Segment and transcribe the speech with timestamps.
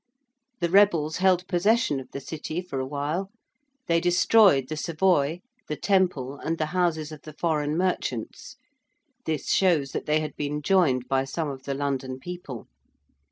[0.61, 3.29] The rebels held possession of the City for awhile.
[3.85, 8.55] They destroyed the Savoy, the Temple and the houses of the foreign merchants
[9.27, 12.65] (this shows that they had been joined by some of the London people).